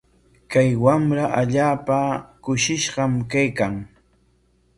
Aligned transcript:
Kay 0.51 0.69
wamra 0.83 1.25
allaapa 1.39 1.99
kushishqa 2.43 3.03
kaykan. 3.31 3.75